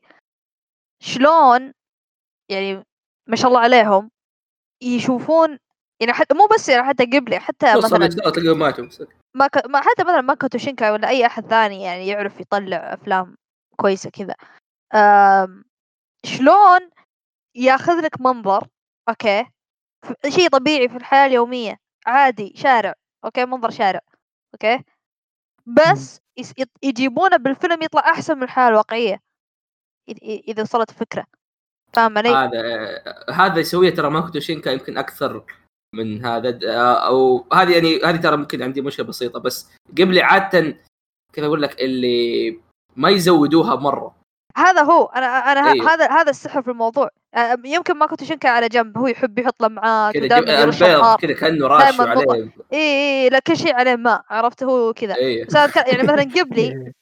[1.04, 1.74] شلون
[2.52, 2.84] يعني
[3.28, 4.12] ما شاء الله عليهم
[4.84, 5.60] يشوفون
[6.02, 7.98] يعني حتى مو بس يعني حتى جيبلي حتى مثلا.
[9.36, 9.66] ما, ك...
[9.68, 13.36] ما حتى مثلا ماكوتو شينكاي ولا أي أحد ثاني يعني يعرف يطلع أفلام
[13.76, 14.36] كويسة كذا.
[14.94, 15.64] أم...
[16.26, 16.90] شلون
[17.56, 18.68] ياخذ لك منظر
[19.10, 19.46] okay؟
[20.30, 22.94] شيء طبيعي في الحياة اليومية عادي شارع
[23.26, 24.00] okay؟ منظر شارع
[24.54, 24.84] okay؟
[25.70, 26.52] بس يس...
[26.52, 29.20] يط- يجيبونه بالفيلم يطلع أحسن من الحياة الواقعية.
[30.22, 31.26] إذا وصلت الفكرة.
[31.94, 33.04] فاهم علي؟ هذا
[33.34, 35.44] هذا يسويه ترى ماكوتو شينكاي يمكن أكثر
[35.96, 36.60] من هذا.
[36.70, 40.78] آه، أو هذه يعني هذه ترى ممكن عندي مشكلة بسيطة بس جيبلي عاده
[41.34, 42.60] كذا أقول لك اللي
[42.96, 44.19] ما يزودوها مرة.
[44.60, 45.94] هذا هو أنا أنا أيوه.
[45.94, 47.10] هذا هذا السحر في الموضوع.
[47.66, 52.34] يمكن ماكوتو شينكاي على جنب هو يحب يحط لمعات كذا ودائما كذا كأنه نقطة.
[52.34, 52.52] عليه.
[52.74, 55.14] اي اي لا كل شيء عليه ماء عرفت؟ هو كذا.
[55.16, 56.94] أتكلم- يعني مثلا جيبلي إيه.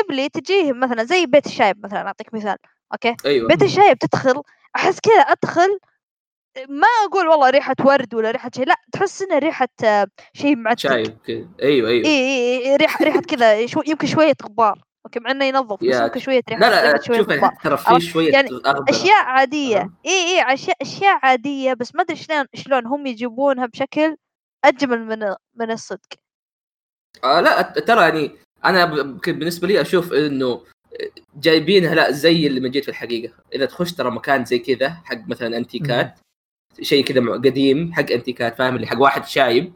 [0.00, 2.56] جيبلي تجيه مثلا زي بيت الشايب مثلا أعطيك مثال
[2.92, 3.48] okay؟ أيوه.
[3.48, 4.42] بيت الشايب تدخل
[4.76, 5.78] أحس كذا أدخل
[6.68, 10.78] ما أقول والله ريحة ورد ولا ريحة شيء لا تحس انها ريحة آه، شيء معتق
[10.78, 11.48] شايب كذا.
[11.62, 12.04] أيوه أيوه.
[12.06, 14.78] اي اي اي ريحة ريحة كذا شو يمكن شوية غبار.
[15.06, 17.22] okay مع إنه ينظف بس يا يمكن شوية ريحة لا لا شوية
[17.62, 19.90] ترى في؟ شوية يعني أشياء عادية.
[20.06, 24.16] إي إي أشياء أشياء عادية بس ما أدري شلون شلون هم يجيبونها بشكل
[24.64, 26.08] أجمل من من الصدق.
[27.24, 28.30] آه لا ترى يعني
[28.64, 28.84] أنا
[29.26, 30.64] بالنسبة لي أشوف إنه
[31.36, 33.34] جايبينها لا زي اللي موجود في الحقيقة.
[33.54, 36.18] إذا تخش ترى مكان زي كذا حق مثلا أنتيكات
[36.80, 39.72] شيء كذا قديم حق أنتيكات فاهم؟ اللي حق واحد شايب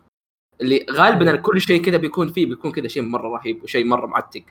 [0.61, 4.43] اللي غالبا كل شيء كذا بيكون فيه بيكون كذا شيء مرة رهيب وشيء مرة معتق.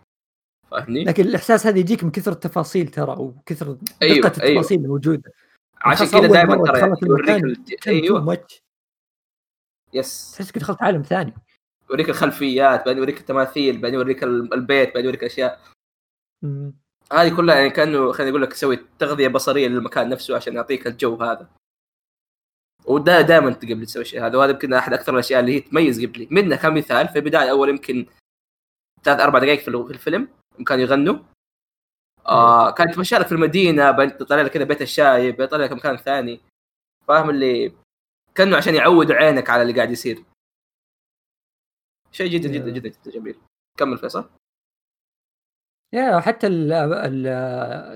[0.71, 5.31] فاهمني؟ لكن الإحساس هذا يجيك من كثر التفاصيل ترى وكثر دقة أيوة، التفاصيل الموجودة.
[5.81, 8.37] عشان كذا دائما ترى يوريك أيوه.
[9.93, 10.31] يس.
[10.35, 11.33] تحس كنت دخلت عالم ثاني.
[11.89, 15.61] يوريك الخلفيات بعدين يوريك التماثيل بعدين يوريك ال- البيت بعدين يوريك اشياء
[16.43, 16.73] مم.
[17.13, 21.15] هذه كلها يعني كأنه خليني أقول لك تسوي تغذية بصرية للمكان نفسه عشان يعطيك الجو
[21.15, 21.49] هذا.
[22.85, 26.27] ودا دائما قبل تسوي الشيء هذا وهذا يمكن أحد أكثر الأشياء اللي هي تميز قبلي.
[26.31, 28.05] منها كمثال في البداية أول يمكن
[29.03, 30.27] ثلاث أربع دقائق في ال- في الفيلم
[30.63, 31.19] كانوا يغنوا.
[32.27, 36.39] آه كانت تمشي لك في المدينة تطلع لك كذا بيت الشاي بيطلع لك مكان ثاني.
[37.07, 37.73] فاهم اللي؟
[38.35, 40.23] كأنه عشان يعودوا عينك على اللي قاعد يصير.
[42.11, 43.39] شيء جدا جدا جدا, جدا جميل.
[43.79, 44.29] كمل فيصل.
[45.93, 47.27] يا حتى ال- ال-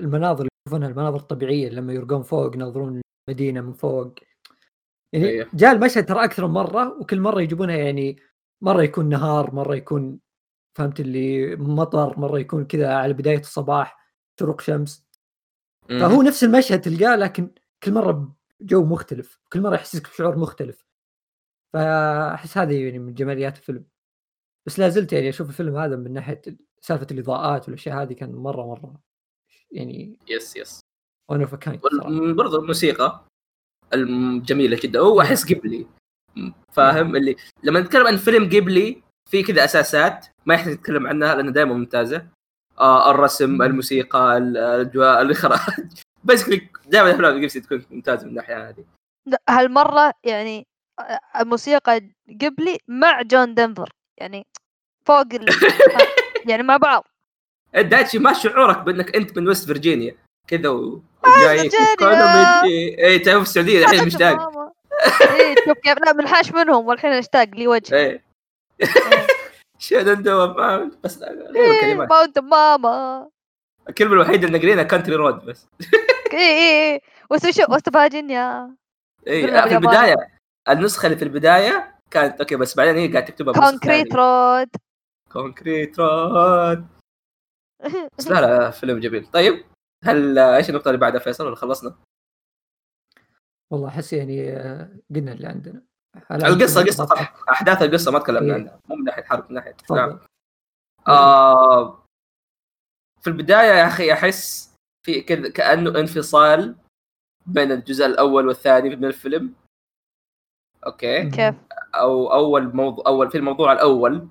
[0.04, 4.14] المناظر اللي يشوفونها المناظر الطبيعية لما يرقون فوق ينظرون المدينة من فوق.
[5.12, 5.50] يعني أيوه.
[5.54, 8.16] جاء المشهد ترى أكثر من مرة وكل مرة يجيبونها يعني
[8.62, 10.20] مرة يكون نهار مرة يكون
[10.76, 13.98] فهمت اللي مطر مرة يكون كذا على بداية الصباح
[14.40, 15.06] شروق شمس.
[15.88, 20.86] فهو نفس المشهد تلقاه لكن كل مرة جو مختلف كل مرة يحسسك بشعور مختلف.
[21.72, 23.84] فأحس هذه يعني من جماليات الفيلم.
[24.66, 26.42] بس لا زلت يعني أشوف الفيلم هذا من ناحية
[26.80, 29.00] سالفة الإضاءات والأشياء هذه كان مرة مرة
[29.72, 30.80] يعني yes yes
[31.30, 31.80] one of kind
[32.36, 33.26] برضه الموسيقى
[33.94, 35.00] الجميله جدا.
[35.00, 35.86] هو أحس قبلي
[36.72, 41.52] فاهم؟ اللي لما نتكلم عن فيلم قيبلي في كذا أساسات ما يحتاج نتكلم عنها لأنها
[41.52, 42.26] دائما ممتازة.
[42.80, 45.60] آه الرسم الموسيقى الأجواء الإخراج.
[46.24, 46.50] بس
[46.86, 48.84] دائما الأفلام قيبلي تكون ممتازة من الناحية هذه.
[49.26, 50.66] لا، هالمرة يعني
[51.00, 53.88] آه، الموسيقى قيبلي مع جون دنفر.
[54.18, 54.46] يعني
[55.06, 55.46] فوق ال...
[56.50, 57.06] يعني مع بعض.
[57.74, 60.14] دايتشي ما شعورك بأنك أنت من وست فيرجينيا.
[60.48, 63.06] كذا و- آه، وجايك فيرجينيا.
[63.06, 64.50] اي تعرف السعودية الحين مشتاق.
[65.20, 68.29] إيه شوف كيف لا منحاش منهم والحين اشتاق لي وجه إيه.
[69.78, 72.08] شادن دوب فاهم بس غير إيه، الكلمات.
[72.10, 73.28] ماونت ماما
[73.88, 75.66] الكلمة الوحيدة اللي نقرينها كانتري رود بس.
[76.32, 77.00] إيه إيه إيه.
[77.30, 78.76] وست شو وست فاجينيا
[79.28, 79.76] اي في.
[79.76, 80.16] البداية
[80.68, 84.14] النسخة اللي في البداية كانت أوكي بس بعدين هي قاعد تكتبها كونكريت.
[84.14, 84.68] رود
[85.32, 86.86] كونكريت رود
[88.18, 89.26] بس لا لا فيلم جميل.
[89.26, 89.64] طيب
[90.04, 91.94] هل إيش النقطة اللي بعدها فيصل ولا خلصنا؟
[93.70, 95.82] والله أحس يعني آه، قلنا اللي عندنا.
[96.30, 98.60] القصة قصه؟ صح أحداث القصة ما تكلمنا إيه.
[98.60, 98.80] عنها.
[98.88, 100.18] مو من ناحية حرب من ناحية نعم.
[101.08, 102.04] آه
[103.20, 104.74] في البداية يا أخي أحس
[105.06, 106.76] في كذا كأنه انفصال
[107.46, 109.54] بين الجزء الأول والثاني من الفيلم.
[110.86, 111.30] okay.
[111.30, 111.54] كيف؟
[111.94, 114.28] أو أول موضوع أول في الموضوع الأول.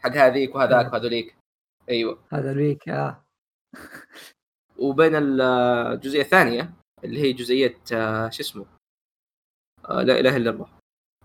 [0.00, 1.36] حق هذيك وهذاك وهذوليك.
[1.88, 2.18] أيوه.
[2.32, 3.24] هذاوليك آه.
[4.78, 6.70] وبين الجزئية الثانية
[7.04, 8.77] اللي هي جزئية آه، شو اسمه؟
[9.88, 10.66] لا إله إلا الله.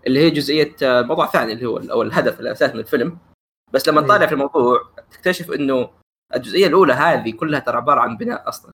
[0.06, 3.18] اللي هي جزئية آه، الموضوع الثاني اللي هو أو الهدف الأساسي من الفيلم.
[3.72, 4.00] بس لما.
[4.00, 5.90] تطالع في الموضوع تكتشف إنه
[6.34, 8.72] الجزئية الأولى هذه كلها ترى عبارة عن بناء أصلا.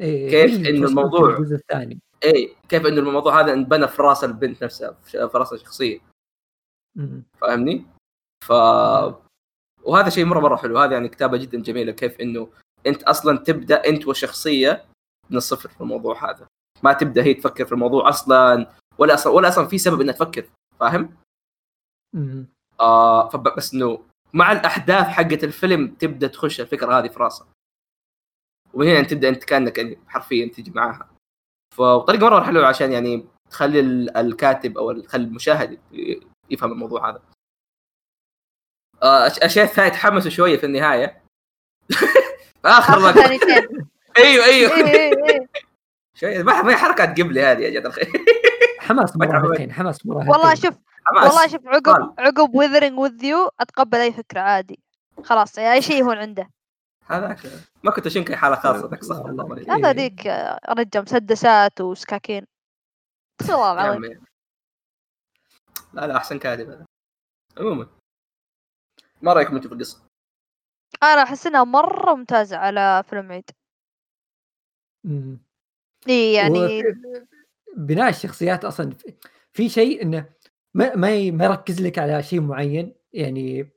[0.00, 2.00] إيه كيف اللي إنه توصل في الموضوع- الجزء الثاني.
[2.24, 5.98] اي كيف إنه الموضوع هذا انبنى في راس البنت نفسها في راس الشخصية.
[7.40, 7.86] فاهمني؟
[8.44, 8.52] ف
[9.84, 10.78] وهذا شيء مرة مرة حلو.
[10.78, 12.48] هذا يعني كتابة جدا جميلة كيف إنه
[12.86, 14.84] أنت أصلا تبدأ أنت والشخصيه
[15.30, 16.46] من الصفر في الموضوع هذا.
[16.82, 20.44] ما تبدأ هي تفكر في الموضوع أصلا ولا أصلا ولا أصلا في سبب إنها تفكر
[20.80, 21.16] فاهم؟
[22.80, 27.46] آه فب- بس إنه مع الأحداث حقت الفيلم تبدأ تخش الفكرة هذه في راسها
[28.74, 31.10] ومن هنا تبدأ أنت كأنك يعني حرفيا تجي معاها.
[31.76, 35.78] فطريقه مرة حلوة عشان يعني تخلي ال- الكاتب أو تخلي المشاهد
[36.50, 37.22] يفهم الموضوع هذا.
[39.02, 41.22] آه، أشياء ثانية تحمسوا شوية في النهاية.
[42.64, 43.88] آخر لقطه ثانيتين.
[44.18, 44.70] أيوه أيوه.
[46.20, 47.88] شوية ما ما هي حركات قبلي هذه يا جدع.
[47.88, 48.06] الخير
[48.86, 51.24] حماس مراهقين حماس مراهقين والله شوف حماس.
[51.26, 51.66] والله شوف.
[51.66, 54.80] عقب عقب وذرنج وذ يو أتقبل أي فكرة عادي.
[55.24, 56.50] خلاص أي شيء يهون عنده.
[57.06, 57.38] هذاك
[57.84, 59.76] ما كنت اشنك حالة خاصة ذاك الله والله.
[59.76, 62.46] هذا ذيك آه، رجع مسدسات وسكاكين.
[63.40, 64.24] استغفر الله يا العظيم.
[65.92, 66.86] لا لا أحسن كاتب هذا
[67.58, 67.86] عموما.
[69.22, 70.02] ما رأيكم أنتم في القصة؟
[71.02, 73.50] أنا أحس إنها مرة ممتازة على فيلم عيد.
[75.04, 75.49] مم.
[76.08, 76.82] اي يعني
[77.76, 79.14] بناء الشخصيات أصلا في-
[79.52, 80.28] في شيء إنه
[80.74, 83.70] ما ما يركز لك على شيء معين يعني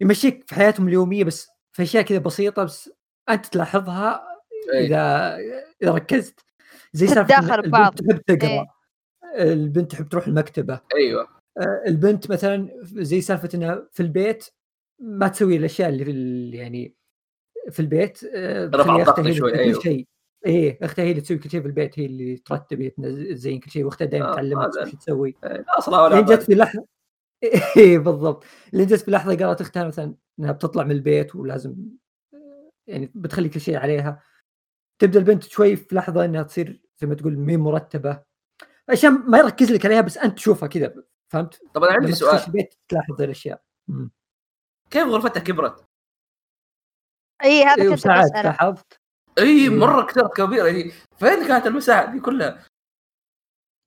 [0.00, 2.90] يمشيك في حياتهم اليومية بس في أشياء كذا بسيطة بس
[3.28, 4.26] أنت تلاحظها
[4.74, 4.86] إيه.
[4.86, 5.36] إذا
[5.82, 6.40] إذا ركزت
[6.92, 7.98] زي سالفة البنت.
[8.02, 8.66] تحب تقرأ إيه.
[9.52, 11.28] البنت تحب تروح المكتبة أيوه
[11.58, 14.44] آه، البنت مثلا زي سالفة إنها في البيت
[14.98, 16.94] ما تسوي الأشياء اللي في يعني
[17.70, 19.74] في البيت آه، رفع اللي شوي، أيوه.
[19.76, 20.06] كل شيء
[20.46, 23.70] إيه اختها هي اللي تسوي كل شيء في البيت هي اللي ترتب هي تزين كل
[23.70, 24.84] شيء واختها دائما آه، تعلمها هذا.
[24.84, 26.42] إيش تسوي لا أصلا ولا لين جت.
[26.42, 26.86] في لحظة
[27.76, 31.76] إيه بالضبط لين جت في لحظة قالت أختها مثلا إنها بتطلع من البيت ولازم
[32.86, 34.22] يعني بتخلي كل شيء عليها
[34.98, 38.22] تبدأ البنت شوي في لحظة إنها تصير زي ما تقول مين مرتبة
[38.90, 40.94] اشياء ما يركز لك عليها بس أنت تشوفها كذا
[41.28, 43.62] فهمت؟ طب أنا عندي سؤال تخش البيت تلاحظ الأشياء.
[44.90, 45.86] كيف غرفتها كبرت؟
[47.44, 49.00] اي هذا إيه، كنت بسأله لاحظت
[49.38, 49.68] اي إيه.
[49.68, 52.64] مرة كثير كبيرة يعني فين كانت المساحة دي كلها؟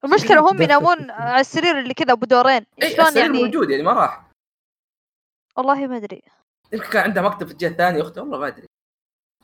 [0.04, 3.70] المشكلة هم دفتر ينامون على السرير اللي كذا أبو دورين اي شلون السرير يعني موجود
[3.70, 4.32] يعني ما راح
[5.58, 6.22] والله ما أدري
[6.74, 8.68] يمكن كان عندها مكتب في الجهة الثانية اختها والله ما أدري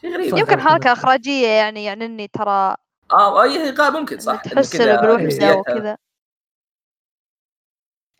[0.01, 0.37] شيء غريب.
[0.37, 0.69] يمكن كذا.
[0.69, 2.75] حركة إخراجية يعني يعني اني ترى
[3.11, 5.55] آه أي ممكن صح تحس كذا بالوحدة نفسيتها.
[5.55, 5.97] وكذا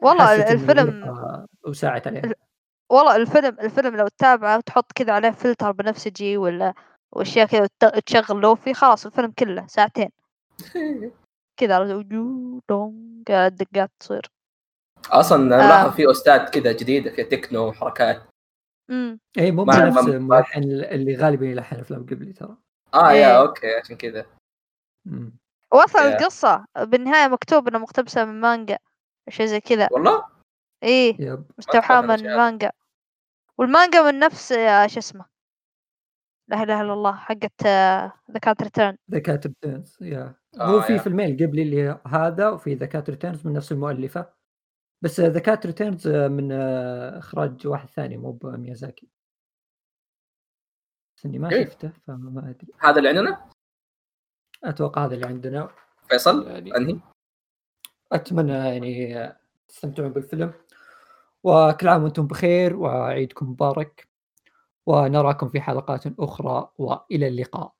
[0.02, 1.15] والله الفيلم
[1.67, 2.34] وساعت عليها
[2.89, 6.74] والله الفيلم الفيلم لو تتابعه وتحط كذا عليه فلتر بنفسجي ولا
[7.15, 7.67] واشياء كذا
[8.06, 10.10] تشغل لوفي خلاص الفيلم كله ساعتين.
[11.60, 12.02] كذا
[12.69, 14.32] دونج الدقات تصير.
[15.12, 15.89] أصلا أنا آه.
[15.89, 18.21] في OST ات كذا جديده في تكنو وحركات.
[18.89, 22.58] امم اي مو مع نفس الفم- الملحن اللي غالبا يلحن أفلام قيبلي ترى.
[22.93, 23.17] آه إيه.
[23.21, 24.26] yeah okay عشان كذا.
[25.73, 26.17] واصلا يا.
[26.17, 28.78] القصة بالنهاية مكتوب انها مقتبسة من مانجا
[29.30, 29.88] شيء زي كذا.
[29.91, 30.26] والله؟
[30.84, 32.36] إيه مستوحاة من.
[32.38, 32.71] مانجا.
[33.58, 35.26] والمانجا من نفس آه، شو اسمه
[36.47, 37.63] لا إله إلا الله حقت
[38.32, 40.99] The Cat Return The Cat Returns yeah هو في.
[40.99, 44.34] فيلمين قيبلي اللي هذا وفي The Cat Returns من نفس المؤلفة.
[45.01, 49.08] بس The Cat Returns من آه، إخراج واحد ثاني مو ميازاكي
[51.17, 51.65] بس إني ما okay.
[51.65, 52.73] شفته فما أدري.
[52.79, 53.49] هذا اللي عندنا؟
[54.63, 55.69] أتوقع هذا اللي عندنا.
[56.10, 56.99] فيصل يعني أنهي؟
[58.12, 60.53] أتمنى يعني آه، تستمتعون بالفيلم.
[61.43, 64.12] وكل عام وأنتم بخير وعيدكم مبارك.
[64.86, 67.72] ونراكم في حلقات أخرى وإلى اللقاء.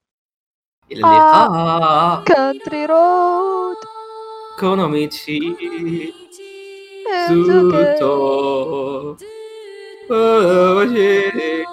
[0.92, 2.24] إلى اللقاء.
[2.24, 3.76] كانتري رود
[4.60, 5.40] كونوميتشي
[7.30, 9.16] زوتو.
[10.10, 11.73] وجهي 行